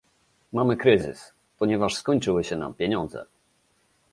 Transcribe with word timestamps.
Mamy 0.53 0.75
kryzys, 0.77 1.33
ponieważ 1.59 1.95
skończyły 1.95 2.43
się 2.43 2.55
nam 2.57 2.73
pieniądze 2.73 3.25